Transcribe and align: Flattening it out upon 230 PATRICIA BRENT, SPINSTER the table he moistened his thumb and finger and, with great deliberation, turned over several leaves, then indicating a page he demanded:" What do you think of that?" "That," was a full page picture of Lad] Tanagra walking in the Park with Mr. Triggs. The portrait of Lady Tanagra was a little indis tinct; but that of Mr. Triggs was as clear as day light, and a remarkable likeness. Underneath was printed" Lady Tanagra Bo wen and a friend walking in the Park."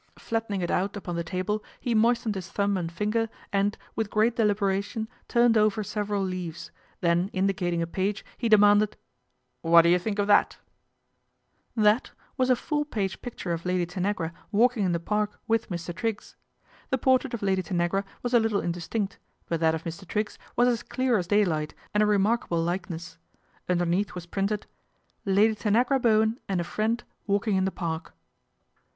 Flattening 0.17 0.61
it 0.61 0.71
out 0.71 0.97
upon 0.97 1.13
230 1.13 1.13
PATRICIA 1.13 1.45
BRENT, 1.45 1.61
SPINSTER 1.61 1.77
the 1.77 1.91
table 1.91 1.91
he 1.91 1.93
moistened 1.93 2.33
his 2.33 2.49
thumb 2.49 2.75
and 2.75 2.91
finger 2.91 3.29
and, 3.53 3.77
with 3.95 4.09
great 4.09 4.35
deliberation, 4.35 5.07
turned 5.27 5.55
over 5.59 5.83
several 5.83 6.23
leaves, 6.23 6.71
then 7.01 7.29
indicating 7.33 7.83
a 7.83 7.85
page 7.85 8.25
he 8.35 8.49
demanded:" 8.49 8.97
What 9.61 9.83
do 9.83 9.89
you 9.89 9.99
think 9.99 10.17
of 10.17 10.25
that?" 10.25 10.57
"That," 11.87 12.09
was 12.35 12.49
a 12.49 12.55
full 12.55 12.83
page 12.83 13.21
picture 13.21 13.53
of 13.53 13.63
Lad] 13.63 13.87
Tanagra 13.89 14.33
walking 14.51 14.85
in 14.85 14.91
the 14.93 14.99
Park 14.99 15.39
with 15.47 15.69
Mr. 15.69 15.93
Triggs. 15.95 16.35
The 16.89 16.97
portrait 16.97 17.35
of 17.35 17.43
Lady 17.43 17.61
Tanagra 17.61 18.03
was 18.23 18.33
a 18.33 18.39
little 18.39 18.59
indis 18.63 18.89
tinct; 18.89 19.19
but 19.47 19.59
that 19.59 19.75
of 19.75 19.83
Mr. 19.83 20.07
Triggs 20.07 20.39
was 20.55 20.67
as 20.67 20.81
clear 20.81 21.19
as 21.19 21.27
day 21.27 21.45
light, 21.45 21.75
and 21.93 22.01
a 22.01 22.07
remarkable 22.07 22.59
likeness. 22.63 23.19
Underneath 23.69 24.15
was 24.15 24.25
printed" 24.25 24.65
Lady 25.25 25.53
Tanagra 25.53 25.99
Bo 26.01 26.21
wen 26.21 26.39
and 26.49 26.59
a 26.59 26.63
friend 26.63 27.03
walking 27.27 27.55
in 27.55 27.65
the 27.65 27.71
Park." 27.71 28.15